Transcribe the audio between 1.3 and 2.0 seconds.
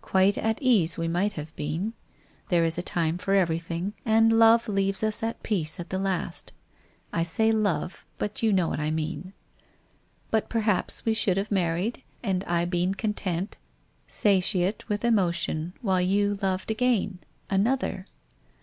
have been.